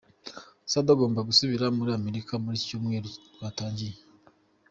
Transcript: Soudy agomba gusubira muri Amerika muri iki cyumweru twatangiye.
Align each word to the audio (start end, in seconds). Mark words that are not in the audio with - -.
Soudy 0.71 0.89
agomba 0.95 1.27
gusubira 1.29 1.65
muri 1.77 1.91
Amerika 1.99 2.33
muri 2.43 2.55
iki 2.57 2.67
cyumweru 2.69 3.07
twatangiye. 3.35 3.95